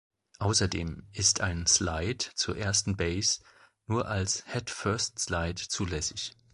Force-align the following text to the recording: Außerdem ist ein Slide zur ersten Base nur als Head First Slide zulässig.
Außerdem 0.39 1.03
ist 1.13 1.41
ein 1.41 1.67
Slide 1.67 2.17
zur 2.33 2.57
ersten 2.57 2.97
Base 2.97 3.41
nur 3.85 4.07
als 4.07 4.43
Head 4.51 4.71
First 4.71 5.19
Slide 5.19 5.53
zulässig. 5.69 6.33